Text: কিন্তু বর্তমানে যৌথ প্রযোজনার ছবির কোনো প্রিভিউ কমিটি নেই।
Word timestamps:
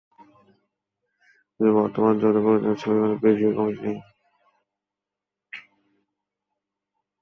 কিন্তু 1.53 1.71
বর্তমানে 1.77 2.17
যৌথ 2.21 2.35
প্রযোজনার 2.37 2.79
ছবির 2.81 2.99
কোনো 3.01 3.15
প্রিভিউ 3.21 3.49
কমিটি 3.57 3.81
নেই। 3.85 3.99